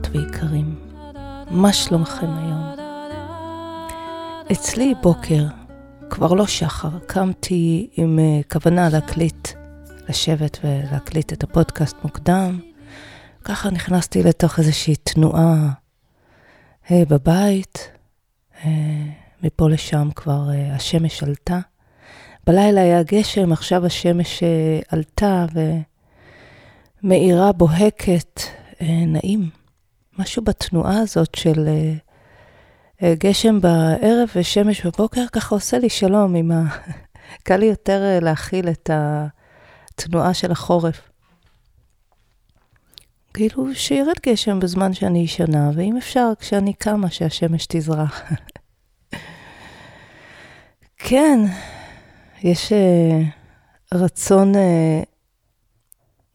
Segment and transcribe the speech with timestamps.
[0.00, 0.78] יקרות ויקרים,
[1.50, 2.74] מה שלומכם היום?
[4.52, 5.46] אצלי בוקר,
[6.10, 9.48] כבר לא שחר, קמתי עם uh, כוונה להקליט,
[10.08, 12.60] לשבת ולהקליט את הפודקאסט מוקדם.
[13.44, 15.70] ככה נכנסתי לתוך איזושהי תנועה
[16.86, 17.90] uh, בבית,
[18.62, 18.66] uh,
[19.42, 21.58] מפה לשם כבר uh, השמש עלתה.
[22.46, 25.46] בלילה היה גשם, עכשיו השמש uh, עלתה
[27.02, 28.40] ומאירה בוהקת,
[28.78, 29.59] uh, נעים.
[30.20, 31.68] משהו בתנועה הזאת של
[33.02, 36.62] uh, גשם בערב ושמש בבוקר, ככה עושה לי שלום עם ה...
[37.44, 41.10] קל לי יותר uh, להכיל את התנועה של החורף.
[43.34, 48.22] כאילו שירד גשם בזמן שאני ישנה, ואם אפשר, כשאני קמה, שהשמש תזרח.
[51.08, 51.38] כן,
[52.42, 54.58] יש uh, רצון, uh,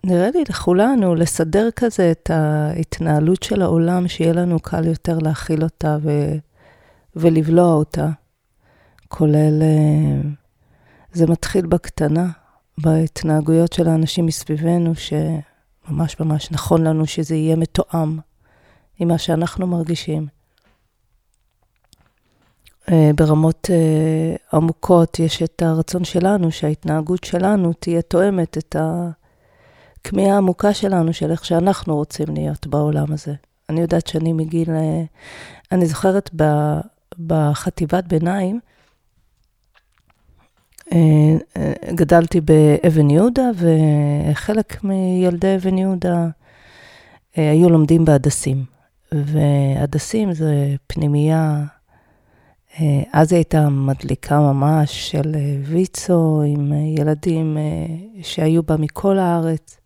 [0.06, 5.98] נראה לי לכולנו, לסדר כזה את ההתנהלות של העולם, שיהיה לנו קל יותר להכיל אותה
[6.02, 6.32] ו,
[7.16, 8.10] ולבלוע אותה.
[9.08, 10.28] כולל, uh,
[11.14, 12.30] זה מתחיל בקטנה,
[12.78, 18.20] בהתנהגויות של האנשים מסביבנו, שממש ממש נכון לנו שזה יהיה מתואם
[19.00, 20.28] עם מה שאנחנו מרגישים.
[22.92, 28.76] אה, ברמות uh, עמוקות יש את הרצון שלנו שההתנהגות שלנו תהיה תואמת את
[30.06, 33.34] הכמיהה העמוקה שלנו של איך שאנחנו רוצים להיות בעולם הזה.
[33.70, 34.72] אני יודעת שאני מגיל, uh,
[35.72, 36.44] אני זוכרת ב,
[37.28, 38.60] בחטיבת ביניים,
[40.80, 46.28] uh, uh, גדלתי באבן יהודה, וחלק מילדי אבן יהודה
[47.36, 48.66] היו לומדים בהדסים.
[49.12, 51.66] והדסים זה פנימייה
[52.80, 57.58] אה, אז היא הייתה מדליקה ממש של אה, ויצו עם אה, ילדים
[58.22, 59.78] שהיו בה מכל הארץ.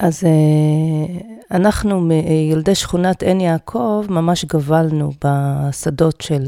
[0.00, 0.22] אז
[1.50, 2.08] אנחנו,
[2.50, 6.46] ילדי שכונת עין יעקב, ממש גבלנו בשדות של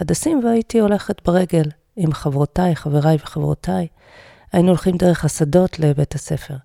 [0.00, 3.86] הדסים, והייתי הולכת ברגל עם חברותיי, חבריי וחברותיי.
[4.52, 6.56] היינו הולכים דרך השדות לבית הספר.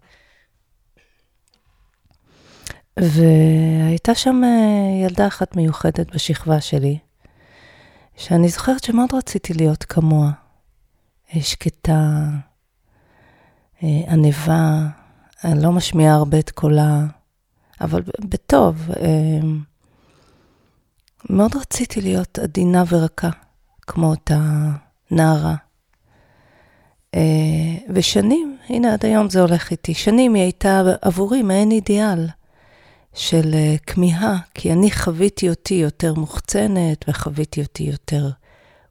[2.99, 6.97] והייתה שם אה, ילדה אחת מיוחדת בשכבה שלי,
[8.17, 10.31] שאני זוכרת שמאוד רציתי להיות כמוה.
[11.35, 12.23] אה, שקטה,
[13.83, 14.87] אה, ענבה,
[15.43, 17.05] אני לא משמיעה הרבה את קולה,
[17.81, 18.89] אבל בטוב.
[21.29, 23.29] מאוד רציתי להיות עדינה ורכה,
[23.81, 24.39] כמו אותה
[25.11, 25.55] נערה.
[27.89, 32.27] ושנים, הנה עד היום זה הולך איתי, שנים היא הייתה עבורי מעין אידיאל.
[33.13, 38.29] של אה, כמיהה, כי אני חוויתי אותי יותר מוחצנת וחוויתי אותי יותר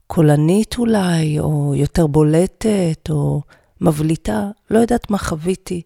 [0.07, 3.43] קולנית אולי, או יותר בולטת, או
[3.81, 5.83] מבליטה, לא יודעת מה חוויתי,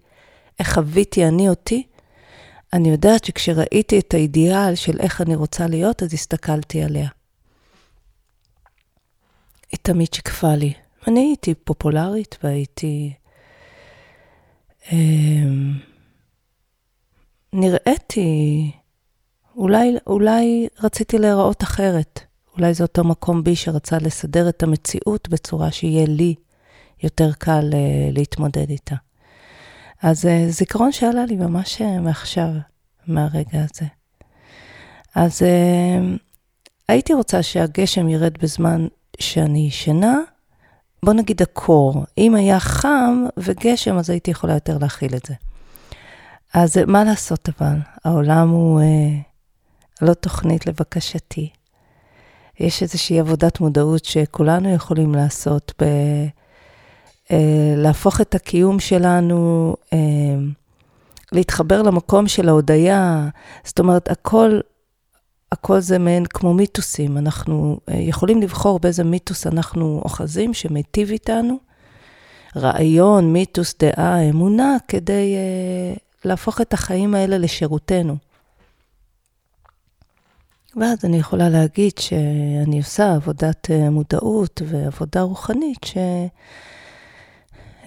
[0.59, 1.87] איך חוויתי אני אותי.
[2.73, 7.09] אני יודעת שכשראיתי את האידיאל של איך אני רוצה להיות, אז הסתכלתי עליה.
[9.73, 10.73] היא תמיד שיקפה לי.
[11.09, 13.13] אני הייתי פופולרית והייתי...
[14.93, 14.97] אה,
[17.53, 18.71] נראיתי,
[19.57, 22.21] אולי, אולי רציתי להיראות אחרת.
[22.57, 26.35] אולי זה אותו מקום בי שרצה לסדר את המציאות בצורה שיהיה לי
[27.03, 27.77] יותר קל uh,
[28.13, 28.95] להתמודד איתה.
[30.03, 32.49] אז uh, זיכרון שעלה לי ממש uh, מעכשיו,
[33.07, 33.87] מהרגע הזה.
[35.15, 36.19] אז uh,
[36.89, 38.87] הייתי רוצה שהגשם ירד בזמן
[39.21, 40.19] שאני ישנה,
[41.05, 42.05] בוא נגיד הקור.
[42.19, 45.35] אם היה חם וגשם, אז הייתי יכולה יותר להכיל את זה.
[46.55, 47.77] אז מה לעשות אבל?
[48.05, 49.21] העולם הוא אה,
[50.03, 51.51] לא תוכנית לבקשתי.
[52.61, 56.27] יש איזושהי עבודת מודעות שכולנו יכולים לעשות, ב, אה,
[57.77, 59.99] להפוך את הקיום שלנו, אה,
[61.33, 63.29] להתחבר למקום של ההודיה.
[63.65, 64.61] זאת אומרת, הכל,
[65.53, 67.19] הכל זה מעין כמו מיתוסים.
[67.19, 71.59] אנחנו אה, יכולים לבחור באיזה מיתוס אנחנו אוחזים שמיטיב איתנו.
[72.57, 78.17] רעיון, מיתוס, דעה, אמונה, כדי אה, להפוך את החיים האלה לשירותנו.
[80.77, 85.85] ואז אני יכולה להגיד שאני עושה עבודת אה, מודעות ועבודה רוחנית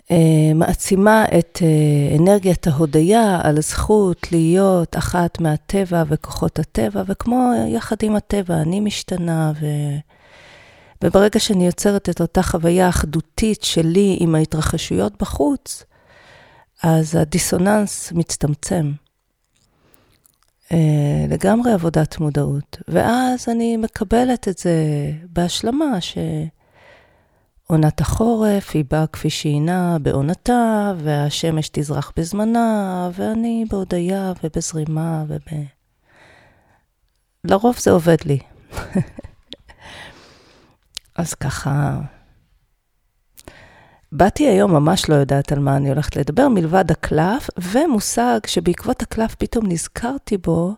[0.10, 8.16] שמעצימה את אה, אנרגיית ההודיה על הזכות להיות אחת מהטבע וכוחות הטבע, וכמו יחד עם
[8.16, 9.66] הטבע, אני משתנה, ו...
[11.04, 15.84] וברגע שאני יוצרת את אותה חוויה אחדותית שלי עם ההתרחשויות בחוץ,
[16.84, 18.92] אז הדיסוננס מצטמצם.
[20.72, 22.78] אה, לגמרי עבודת מודעות.
[22.88, 24.74] ואז אני מקבלת את זה
[25.30, 26.02] בהשלמה,
[27.68, 35.42] עונת החורף היא באה כפי שהיא נעה בעונתה, והשמש תזרח בזמנה, ואני בהודיה ובזרימה וב...
[37.44, 38.40] לרוב זה עובד לי.
[41.16, 42.00] אז ככה,
[44.12, 49.36] באתי היום, ממש לא יודעת על מה אני הולכת לדבר, מלבד הקלף, ומושג שבעקבות הקלף
[49.36, 50.74] פתאום נזכרתי בו,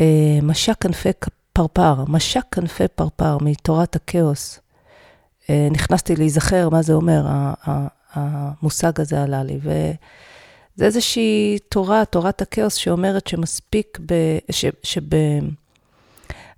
[0.00, 1.10] אה, משק כנפי
[1.52, 4.61] פרפר, משק כנפי פרפר מתורת הכאוס.
[5.50, 7.26] אה, נכנסתי להיזכר מה זה אומר,
[8.14, 9.58] המושג הזה עלה לי.
[9.62, 14.14] וזה איזושהי תורה, תורת הכאוס, שאומרת שמספיק, ב,
[14.50, 14.64] ש,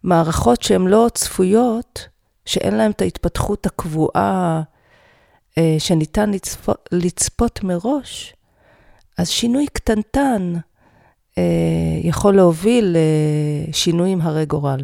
[0.04, 2.08] שבמערכות שהן לא צפויות,
[2.46, 4.62] שאין להן את ההתפתחות הקבועה
[5.58, 8.34] אה, שניתן לצפות, לצפות מראש,
[9.18, 10.52] אז שינוי קטנטן
[11.38, 11.42] אה,
[12.02, 12.96] יכול להוביל
[13.68, 14.80] לשינויים הרי גורל.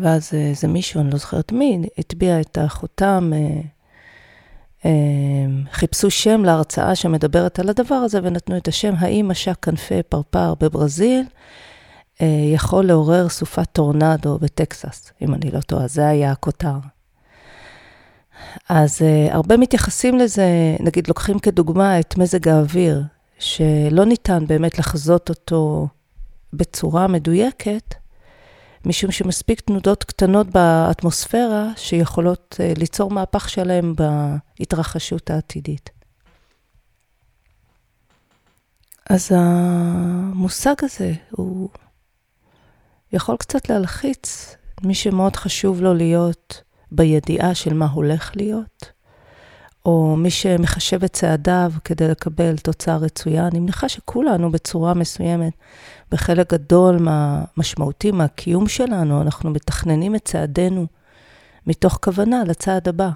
[0.00, 3.60] ואז איזה מישהו, אני לא זוכרת מי, הטביע את החותם, אה,
[4.84, 4.90] אה,
[5.72, 11.24] חיפשו שם להרצאה שמדברת על הדבר הזה, ונתנו את השם, האם משק כנפי פרפר בברזיל
[12.22, 16.76] אה, יכול לעורר סופת טורנדו בטקסס, אם אני לא טועה, זה היה הכותר.
[18.68, 18.98] אז
[19.30, 23.02] הרבה מתייחסים לזה, נגיד לוקחים כדוגמה את מזג האוויר,
[23.38, 25.88] שלא ניתן באמת לחזות אותו
[26.52, 27.94] בצורה מדויקת,
[28.84, 35.90] משום שמספיק תנודות קטנות באטמוספירה שיכולות אה, ליצור מהפך שלם בהתרחשות העתידית.
[39.10, 41.68] אז המושג הזה הוא
[43.12, 46.62] יכול קצת להלחיץ מי שמאוד חשוב לו להיות
[46.92, 48.92] בידיעה של מה הולך להיות,
[49.90, 53.46] או מי שמחשב את צעדיו כדי לקבל תוצאה רצויה.
[53.46, 55.52] אני מניחה שכולנו בצורה מסוימת
[56.10, 60.86] בחלק גדול מהמשמעותי מהקיום שלנו, אנחנו מתכננים את צעדינו
[61.66, 63.10] מתוך כוונה לצעד הבא,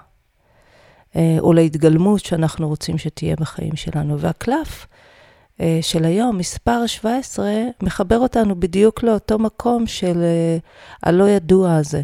[1.16, 4.18] אה, או להתגלמות שאנחנו רוצים שתהיה בחיים שלנו.
[4.18, 4.86] והקלף
[5.60, 10.56] אה, של היום, מספר 17, מחבר אותנו בדיוק לאותו מקום של אה,
[11.02, 12.02] הלא ידוע הזה.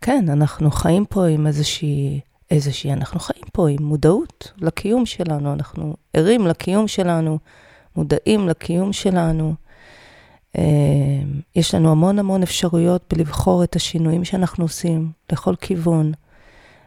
[0.00, 2.20] כן, אנחנו חיים פה עם איזושהי
[2.50, 7.38] איזושהי, אנחנו חיים פה עם מודעות לקיום שלנו, אנחנו ערים לקיום שלנו,
[7.96, 9.54] מודעים לקיום שלנו.
[10.58, 10.62] אה,
[11.56, 16.12] יש לנו המון המון אפשרויות בלבחור את השינויים שאנחנו עושים לכל כיוון.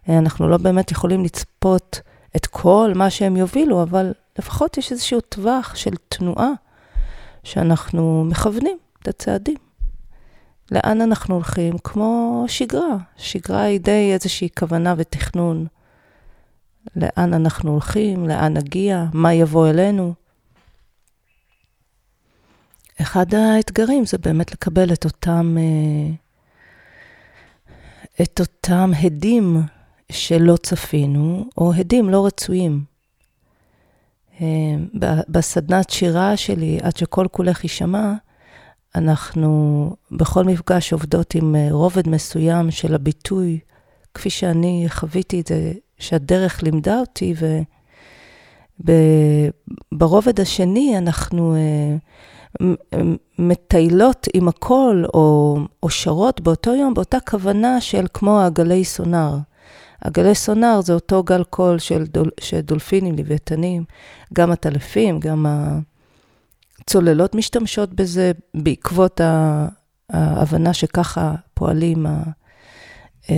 [0.10, 2.02] אנחנו לא באמת יכולים לצפות
[2.36, 6.50] את כל מה שהם יובילו, אבל לפחות יש איזשהו טווח של תנועה
[7.44, 9.58] שאנחנו מכוונים את הצעדים.
[10.72, 11.78] לאן אנחנו הולכים?
[11.84, 12.98] כמו שגרה.
[13.18, 15.66] שגרה היא די איזושהי כוונה ותכנון.
[16.96, 20.14] לאן אנחנו הולכים, לאן נגיע, מה יבוא אלינו.
[23.02, 26.14] אחד האתגרים זה באמת לקבל את אותם, אה,
[28.22, 29.62] את אותם הדים
[30.12, 32.84] שלא צפינו, או הדים לא רצויים.
[34.42, 34.76] אה,
[35.30, 38.14] בסדנת שירה שלי, עד שכל כולך יישמע,
[38.96, 43.60] אנחנו בכל מפגש עובדות עם אה, רובד מסוים של הביטוי,
[44.14, 47.34] כפי שאני חוויתי את זה, שהדרך לימדה אותי,
[48.80, 52.00] וברובד השני אנחנו אה,
[53.40, 59.38] מטיילות עם הקול, או, או שרות באותו יום, באותה כוונה של כמו הגלי סונאר.
[60.02, 62.30] הגלי סונאר זה אותו גל קול של, דול,
[62.64, 63.84] דולפינים, לוויתנים,
[64.34, 65.80] גם העטלפים, גם ה...
[66.86, 69.22] צוללות משתמשות בזה בעקבות
[70.10, 72.06] ההבנה שככה פועלים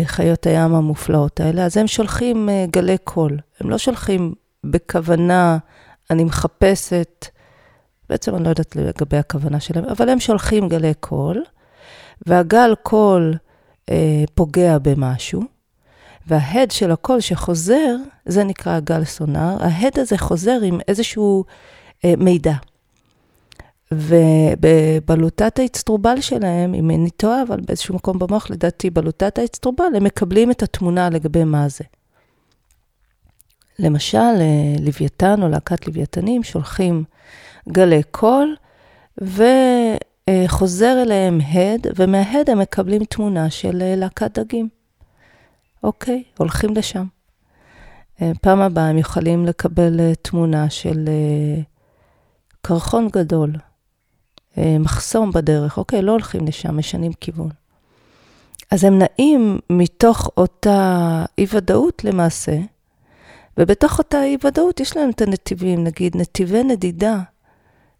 [0.04, 3.40] חיות הים המופלאות האלה, אז הם שולחים אה, גלי קול.
[3.60, 4.34] הם לא שולחים
[4.64, 5.58] בכוונה,
[6.12, 7.26] אני מחפשת,
[8.10, 11.44] בעצם אני לא יודעת לגבי הכוונה שלהם, אבל הם שולחים גלי קול,
[12.28, 13.34] והגל קול
[13.90, 15.42] אה, פוגע במשהו,
[16.28, 21.44] וההד של הקול שחוזר, זה נקרא גל סונאר, ההד הזה חוזר עם איזשהו
[22.06, 22.54] אה, מידע.
[23.92, 30.52] ובבלוטת האצטרובל שלהם, אם איני טועה, אבל באיזשהו מקום במוח, לדעתי, בלוטת האצטרובל, הם מקבלים
[30.52, 31.84] את התמונה לגבי מה זה.
[33.80, 37.04] למשל, אה, לוויתן או להקת לוויתנים שולחים
[37.70, 38.56] גלי קול,
[39.18, 44.70] וחוזר אליהם הד, ומההד הם מקבלים תמונה של אה, להקת דגים.
[45.84, 47.06] אוקיי, הולכים לשם.
[48.22, 51.10] אה, פעם הבאה הם יכולים לקבל תמונה של
[52.62, 53.60] קרחון גדול, אה,
[54.58, 57.50] מחסום בדרך, אוקיי, לא הולכים לשם, משנים כיוון.
[58.72, 62.58] אז הם נעים מתוך אותה אי-ודאות למעשה,
[63.58, 67.20] ובתוך אותה אי-ודאות יש להם את הנתיבים, נגיד נתיבי נדידה,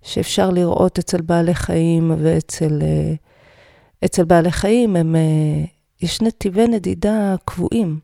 [0.02, 5.66] שאפשר לראות אצל בעלי חיים ואצל uh, אצל בעלי חיים הם, אה,
[6.02, 8.00] יש נתיבי נדידה קבועים.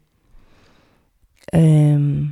[1.54, 2.26] אמ,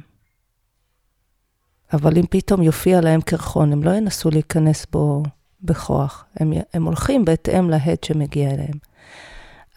[1.93, 5.23] אבל אם פתאום יופיע להם קרחון, הם לא ינסו להיכנס בו
[5.61, 6.25] בכוח.
[6.35, 8.89] הם, הם הולכים בהתאם להד שמגיע אליהם.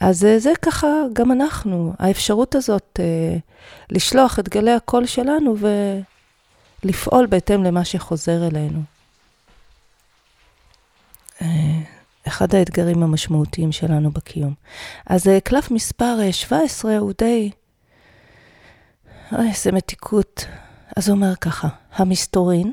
[0.02, 3.36] אז אה, זה ככה גם אנחנו, האפשרות הזאת אה,
[3.90, 5.56] לשלוח את גלי הקול שלנו
[6.84, 8.82] ולפעול בהתאם למה שחוזר אלינו.
[11.42, 11.46] אה,
[12.26, 14.54] אחד האתגרים המשמעותיים שלנו בקיום.
[15.06, 17.50] אז קלף מספר 17 הוא די...
[19.32, 20.46] אוי, איזה מתיקות.
[20.96, 22.72] אז הוא אומר ככה, המסתורין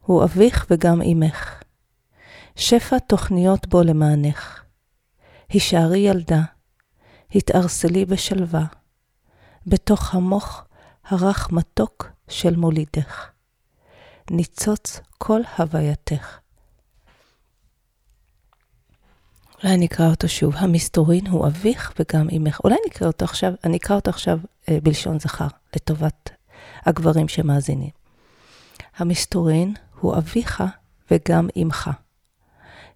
[0.00, 1.62] הוא אביך וגם אמך.
[2.56, 4.64] שפע תוכניות בו למענך.
[5.48, 6.42] הישארי ילדה,
[7.34, 8.64] התערסלי בשלווה,
[9.66, 10.66] בתוך המוח
[11.04, 13.30] הרך מתוק של מולידך.
[14.30, 16.38] ניצוץ כל הווייתך.
[19.62, 20.54] אולי נקרא אותו שוב.
[20.56, 22.60] המסתורין הוא אביך וגם אמך.
[22.64, 25.46] אולי נקרא אותו עכשיו, אני אקרא אותו עכשיו אה, בלשון זכר,
[25.76, 26.30] לטובת
[26.86, 27.90] הגברים שמאזינים.
[28.96, 30.64] המסתורין הוא אביך
[31.10, 31.90] וגם אמך.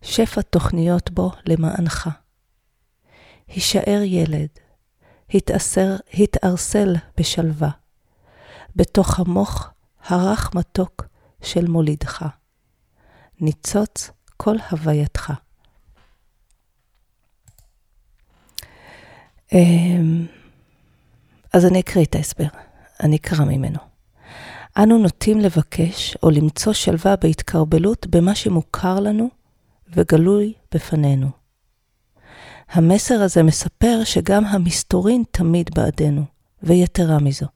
[0.02, 2.10] שפע תוכניות בו למענך.
[3.48, 4.48] הישאר ילד,
[5.34, 7.70] התאסר, התארסל בשלווה,
[8.76, 9.72] בתוך המוח
[10.04, 11.04] הרך מתוק
[11.42, 12.26] של מולידך.
[13.40, 15.32] ניצוץ כל הווייתך.
[19.52, 20.26] אמ,
[21.52, 22.46] אז אני אקריא את ההסבר,
[23.02, 23.78] אני אקרא ממנו.
[24.78, 29.39] אנו נוטים לבקש או למצוא שלווה בהתקרבלות במה שמוכר לנו
[29.94, 31.28] וגלוי בפנינו.
[32.70, 36.24] המסר הזה מספר שגם המסתורין תמיד בעדנו,
[36.62, 37.46] ויתרה מזו.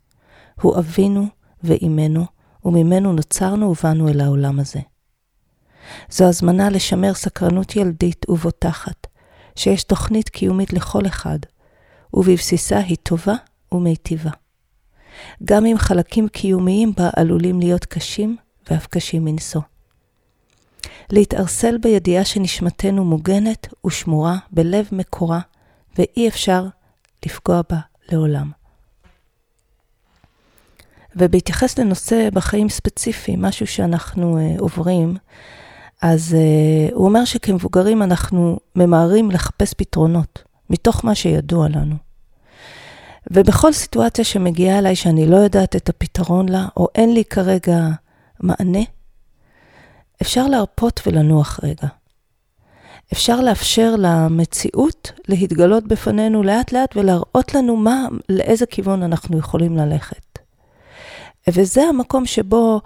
[0.61, 1.27] הוא אבינו
[1.63, 2.25] ואימנו,
[2.65, 4.81] וממנו נוצרנו ובאנו אל העולם הזה.
[6.11, 9.07] זו הזמנה לשמר סקרנות ילדית ובוטחת,
[9.57, 11.39] שיש תוכנית קיומית לכל אחד,
[12.15, 13.35] ובבסיסה היא טובה
[13.73, 14.31] ומיטיבה.
[15.45, 18.37] גם אם חלקים קיומיים בה עלולים להיות קשים
[18.71, 19.61] ואף קשים מנשוא.
[21.11, 25.41] להתערסל בידיעה שנשמתנו מוגנת ושמורה בלב מקורה,
[25.99, 26.67] ואי אפשר
[27.27, 27.79] לפגוע בה
[28.13, 28.51] לעולם.
[31.17, 35.17] ובהתייחס לנושא בחיים ספציפיים, משהו שאנחנו uh, עוברים,
[36.03, 41.95] אז uh, הוא אומר שכמבוגרים אנחנו ממהרים לחפש פתרונות, מתוך מה שידוע לנו.
[43.31, 47.89] ובכל סיטואציה שמגיעה אליי שאני לא יודעת את הפתרון לה, או אין לי כרגע
[48.41, 48.83] מענה,
[50.23, 51.89] אפשר להרפות ולנוח רגע.
[53.13, 60.39] אפשר לאפשר למציאות להתגלות בפנינו לאט לאט ולהראות לנו מה, לאיזה כיוון אנחנו יכולים ללכת.
[61.49, 62.81] וזה המקום שבו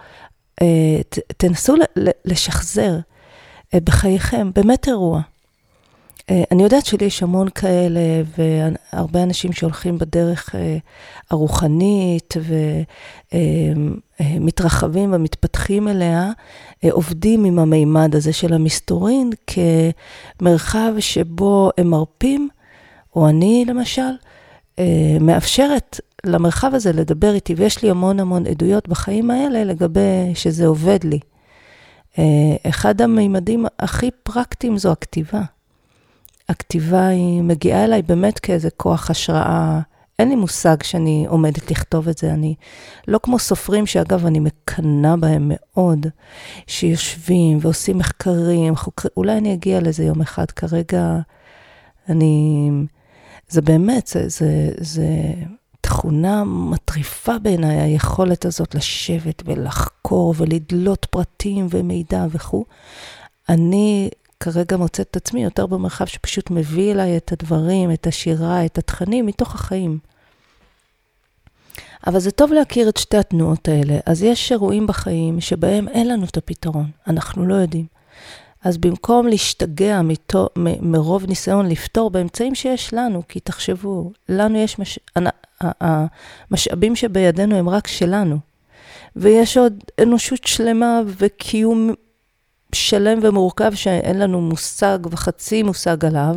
[0.62, 1.75] אה, ת, תנסו
[2.25, 2.99] לשחזר
[3.75, 5.20] אה, בחייכם באמת אירוע.
[6.30, 8.00] אה, אני יודעת שלי יש המון כאלה,
[8.38, 10.76] והרבה אנשים שהולכים בדרך אה,
[11.30, 12.35] הרוחנית
[14.20, 16.30] ומתרחבים אה, ומתפתחים אליה,
[16.90, 19.30] עובדים עם המימד הזה של המסתורין
[20.40, 22.49] כמרחב שבו הם מרפים,
[23.16, 24.11] או אני למשל,
[25.20, 30.99] מאפשרת למרחב הזה לדבר איתי, ויש לי המון המון עדויות בחיים האלה לגבי שזה עובד
[31.04, 31.18] לי.
[32.68, 35.42] אחד המימדים הכי פרקטיים זו הכתיבה.
[36.49, 39.81] הכתיבה היא מגיעה אליי באמת כאיזה כוח השראה.
[40.19, 42.33] אין לי מושג שאני עומדת לכתוב את זה.
[42.33, 42.55] אני
[43.09, 46.07] לא כמו סופרים, שאגב, אני מקנאה בהם מאוד,
[46.67, 50.50] שיושבים ועושים מחקרים, חוקרים, אולי אני אגיע לזה יום אחד.
[50.50, 51.19] כרגע
[52.09, 52.71] אני...
[53.49, 55.07] זה באמת, זה, זה, זה
[55.81, 62.64] תכונה מטריפה בעיניי, היכולת הזאת לשבת ולחקור ולדלות פרטים ומידע וכו'.
[63.49, 68.78] אני כרגע מוצאת את עצמי יותר במרחב שפשוט מביא אליי את הדברים, את השירה, את
[68.78, 69.99] התכנים, מתוך החיים.
[72.07, 73.99] אבל זה טוב להכיר את שתי התנועות האלה.
[74.07, 77.87] אז יש אירועים בחיים שבהם אין לנו את הפתרון, אנחנו לא יודעים.
[78.64, 84.78] אז במקום להשתגע מתו, מ, מרוב ניסיון לפתור באמצעים שיש לנו, כי תחשבו, לנו יש,
[84.78, 84.99] מש,
[85.61, 88.38] המשאבים שבידינו הם רק שלנו.
[89.16, 91.95] ויש עוד אנושות שלמה וקיום
[92.75, 96.37] שלם ומורכב שאין לנו מושג וחצי מושג עליו,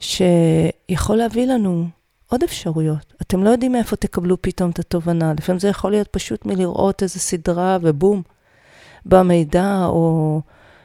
[0.00, 1.86] שיכול להביא לנו
[2.30, 3.14] עוד אפשרויות.
[3.22, 5.32] אתם לא יודעים מאיפה תקבלו פתאום את התובנה.
[5.38, 8.22] לפעמים זה יכול להיות פשוט מלראות איזה סדרה ובום,
[9.06, 10.40] במידע, או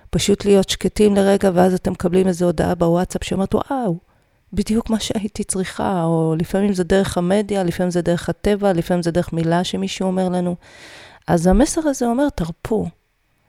[0.09, 3.97] פשוט להיות שקטים לרגע, ואז אתם מקבלים איזו הודעה בוואטסאפ שאומרת, וואו,
[4.53, 9.11] בדיוק מה שהייתי צריכה, או לפעמים זה דרך המדיה, לפעמים זה דרך הטבע, לפעמים זה
[9.11, 10.55] דרך מילה שמישהו אומר לנו.
[11.27, 12.87] אז המסר הזה אומר, תרפו.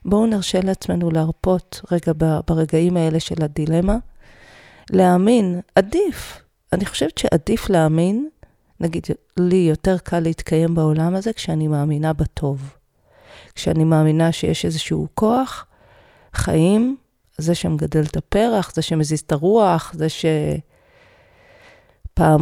[0.05, 2.13] בואו נרשה לעצמנו להרפות רגע
[2.49, 3.97] ברגעים האלה של הדילמה,
[4.91, 6.43] להאמין, עדיף.
[6.73, 8.29] אני חושבת שעדיף להאמין,
[8.81, 9.07] נגיד,
[9.37, 12.75] לי יותר קל להתקיים בעולם הזה כשאני מאמינה בטוב.
[13.55, 15.67] כשאני מאמינה שיש איזשהו כוח,
[16.35, 16.97] חיים,
[17.39, 20.63] זה שמגדל את הפרח, זה שמזיז את הרוח, זה שפעם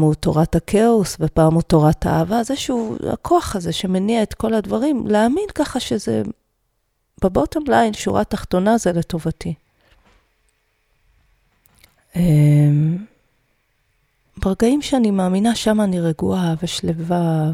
[0.01, 5.07] הוא תורת הכאוס ופעם הוא תורת האהבה, זה שהוא, הכוח הזה שמניע את כל הדברים,
[5.07, 6.23] להאמין ככה שזה,
[7.23, 9.55] בבוטום ליין, שורה תחתונה זה לטובתי.
[12.17, 12.99] אמ,
[14.37, 17.51] ברגעים שאני מאמינה, שם אני רגועה ושלווה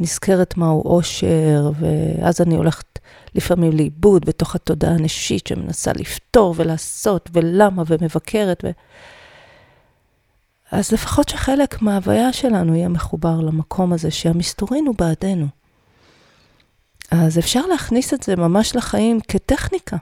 [0.00, 2.98] ונזכרת מהו אושר, ואז אני הולכת
[3.34, 8.64] לפעמים לאיבוד בתוך התודעה הנשית שמנסה לפתור ולעשות ולמה ומבקרת.
[8.64, 8.70] ו...
[10.72, 15.46] אז לפחות שחלק מההוויה שלנו יהיה מחובר למקום הזה שהמסתורין הוא בעדנו.
[17.10, 19.96] אז אפשר להכניס את זה ממש לחיים כטכניקה.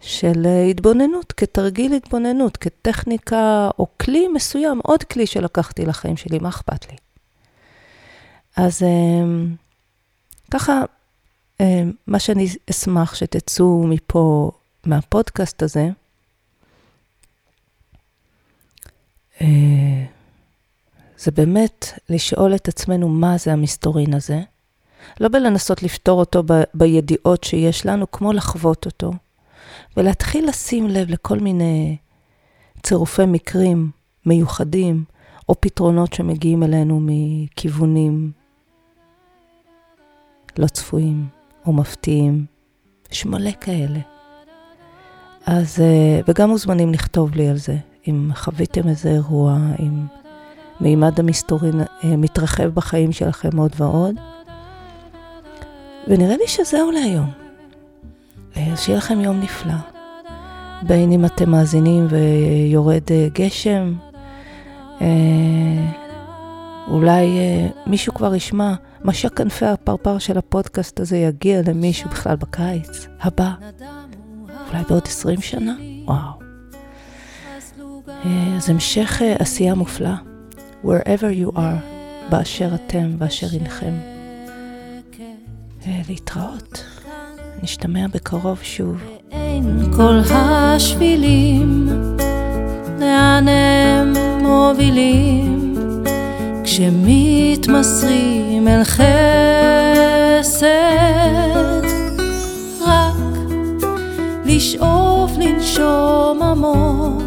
[0.00, 6.48] של אה, התבוננות, כתרגיל התבוננות, כטכניקה או כלי מסוים, עוד כלי שלקחתי לחיים שלי, מה
[6.48, 6.96] אכפת לי?
[8.56, 9.54] אז אמ,
[10.50, 10.82] ככה,
[11.60, 14.50] אמ, מה שאני אשמח שתצאו מפה,
[14.84, 15.88] מהפודקאסט הזה,
[19.40, 20.04] אה,
[21.18, 24.40] זה באמת לשאול את עצמנו מה זה המסתורין הזה,
[25.20, 29.12] לא בלנסות לפתור אותו ב- בידיעות שיש לנו, כמו לחוות אותו.
[29.96, 31.96] ולהתחיל לשים לב לכל מיני
[32.82, 33.90] צירופי מקרים
[34.26, 35.04] מיוחדים,
[35.48, 38.32] או פתרונות שמגיעים אלינו מכיוונים
[40.58, 41.26] לא צפויים
[41.66, 42.46] או מפתיעים.
[43.12, 44.00] יש מלא כאלה.
[45.46, 47.76] אז, אה, וגם מוזמנים לכתוב לי על זה,
[48.08, 50.06] אם חוויתם איזה אירוע, אם
[50.80, 54.14] מימד המסתורין אה, מתרחב בחיים שלכם עוד ועוד.
[56.06, 57.30] ונראה לי שזהו להיום.
[58.56, 59.74] אז שיהיה לכם יום נפלא.
[60.82, 63.94] בין אם אתם מאזינים ויורד אה, גשם,
[65.00, 65.06] אה,
[66.88, 73.06] אולי אה, מישהו כבר ישמע, משק כנפי הפרפר של הפודקאסט הזה יגיע למישהו בכלל בקיץ
[73.20, 73.50] הבא,
[74.68, 75.74] אולי בעוד 20 שנה?
[76.04, 76.46] וואו.
[78.56, 80.14] אז המשך עשייה מופלא,
[80.84, 81.60] wherever you are,
[82.30, 84.15] באשר אתם, באשר אינכם.
[86.08, 86.84] להתראות.
[87.62, 88.96] נשתמע בקרוב שוב.
[89.30, 91.88] ואין כל השבילים,
[93.00, 95.74] לאן הם מובילים,
[96.64, 100.66] כשמתמסרים אל חסד,
[102.86, 103.16] רק
[104.44, 107.22] לשאוף לנשום עמוק,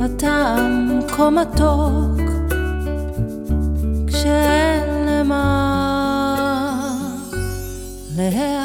[0.00, 2.20] הטעם כה מתוק,
[4.06, 4.59] כשאין
[8.32, 8.59] למה להיאחר.